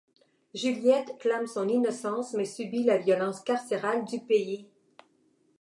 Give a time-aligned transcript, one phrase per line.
[0.55, 4.67] Juliette clame son innocence mais subit la violence carcérale du pays.